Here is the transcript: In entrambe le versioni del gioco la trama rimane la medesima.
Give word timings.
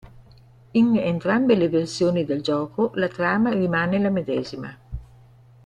In 0.73 0.95
entrambe 0.97 1.53
le 1.55 1.69
versioni 1.69 2.25
del 2.25 2.41
gioco 2.41 2.89
la 2.95 3.07
trama 3.07 3.51
rimane 3.51 3.99
la 3.99 4.09
medesima. 4.09 4.75